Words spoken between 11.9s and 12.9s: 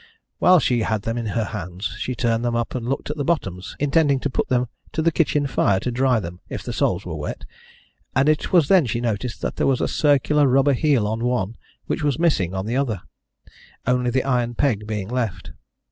was missing on the